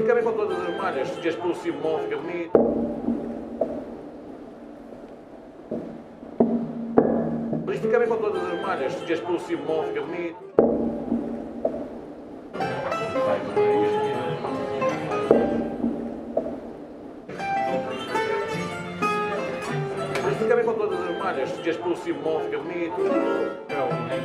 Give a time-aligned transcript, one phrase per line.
[0.00, 1.08] Fica bem com todas as malhas.
[1.08, 2.50] Se queres pelo Simão, fica bonito.
[7.70, 8.92] Isto fica bem com todas as malhas.
[8.94, 10.36] Se queres pelo Simão, fica bonito.
[20.30, 21.50] Isto fica bem com todas as malhas.
[21.50, 23.02] Se queres pelo Simão, fica bonito.
[23.68, 24.19] É